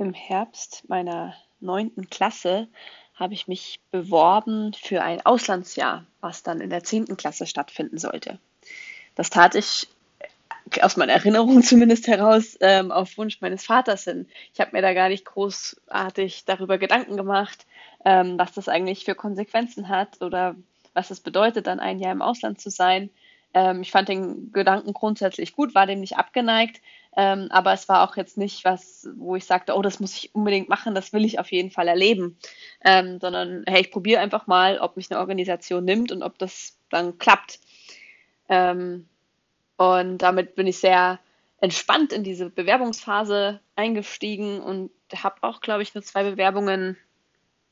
[0.00, 2.68] im Herbst meiner neunten Klasse
[3.14, 8.38] habe ich mich beworben für ein Auslandsjahr, was dann in der zehnten Klasse stattfinden sollte.
[9.14, 9.88] Das tat ich
[10.80, 14.26] aus meiner Erinnerung zumindest heraus ähm, auf Wunsch meines Vaters hin.
[14.54, 17.66] Ich habe mir da gar nicht großartig darüber Gedanken gemacht,
[18.04, 20.56] ähm, was das eigentlich für Konsequenzen hat oder
[20.94, 23.10] was es bedeutet, dann ein Jahr im Ausland zu sein.
[23.54, 26.80] Ähm, ich fand den Gedanken grundsätzlich gut, war dem nicht abgeneigt,
[27.16, 30.34] ähm, aber es war auch jetzt nicht was, wo ich sagte, oh, das muss ich
[30.34, 32.38] unbedingt machen, das will ich auf jeden Fall erleben,
[32.84, 36.76] ähm, sondern hey, ich probiere einfach mal, ob mich eine Organisation nimmt und ob das
[36.90, 37.58] dann klappt.
[38.48, 39.08] Ähm,
[39.76, 41.18] und damit bin ich sehr
[41.60, 46.96] entspannt in diese Bewerbungsphase eingestiegen und habe auch, glaube ich, nur zwei Bewerbungen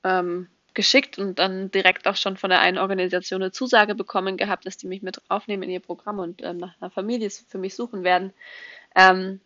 [0.04, 4.64] ähm, geschickt und dann direkt auch schon von der einen Organisation eine Zusage bekommen gehabt,
[4.64, 7.74] dass die mich mit aufnehmen in ihr Programm und ähm, nach einer Familie für mich
[7.74, 8.32] suchen werden.
[8.94, 9.40] Ähm,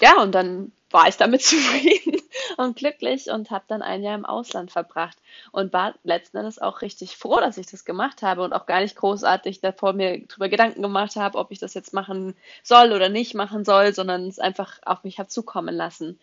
[0.00, 2.20] ja, und dann war ich damit zufrieden
[2.56, 5.16] und glücklich und habe dann ein Jahr im Ausland verbracht
[5.52, 8.80] und war letzten Endes auch richtig froh, dass ich das gemacht habe und auch gar
[8.80, 13.08] nicht großartig davor mir darüber Gedanken gemacht habe, ob ich das jetzt machen soll oder
[13.08, 16.18] nicht machen soll, sondern es einfach auf mich hat zukommen lassen.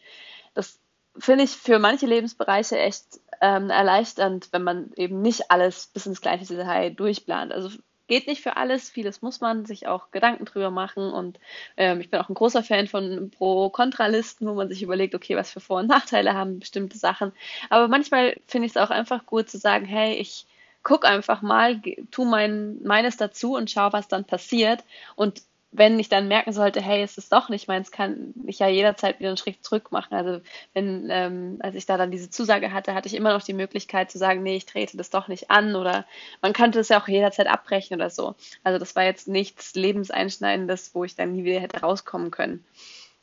[0.53, 0.81] Das
[1.17, 3.05] finde ich für manche Lebensbereiche echt
[3.43, 7.51] ähm, erleichternd, wenn man eben nicht alles bis ins gleiche Detail durchplant.
[7.51, 7.77] Also
[8.07, 11.39] geht nicht für alles, vieles muss man sich auch Gedanken drüber machen und
[11.75, 15.51] ähm, ich bin auch ein großer Fan von Pro-Kontra-Listen, wo man sich überlegt, okay, was
[15.51, 17.33] für Vor- und Nachteile haben bestimmte Sachen.
[17.69, 20.45] Aber manchmal finde ich es auch einfach gut zu sagen, hey, ich
[20.81, 25.41] guck einfach mal, tu mein, meines dazu und schau, was dann passiert und
[25.73, 29.19] wenn ich dann merken sollte, hey, es ist doch nicht meins, kann ich ja jederzeit
[29.19, 30.13] wieder einen Schritt zurück machen.
[30.13, 30.39] Also
[30.73, 34.11] wenn, ähm, als ich da dann diese Zusage hatte, hatte ich immer noch die Möglichkeit
[34.11, 36.05] zu sagen, nee, ich trete das doch nicht an oder
[36.41, 38.35] man könnte es ja auch jederzeit abbrechen oder so.
[38.63, 42.63] Also das war jetzt nichts Lebenseinschneidendes, wo ich dann nie wieder hätte rauskommen können.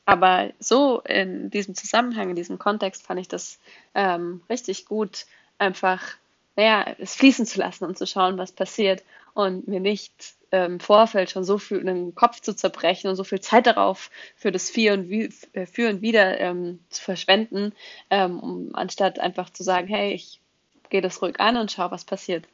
[0.04, 3.60] Aber so in diesem Zusammenhang, in diesem Kontext fand ich das
[3.94, 5.26] ähm, richtig gut,
[5.58, 6.02] einfach
[6.60, 10.12] naja, es fließen zu lassen und zu schauen, was passiert und mir nicht
[10.50, 14.10] im ähm, Vorfeld schon so viel den Kopf zu zerbrechen und so viel Zeit darauf
[14.36, 17.72] für das Für und, Wie, äh, für und Wieder ähm, zu verschwenden,
[18.10, 20.40] ähm, um, anstatt einfach zu sagen, hey, ich
[20.90, 22.46] gehe das ruhig an und schau, was passiert.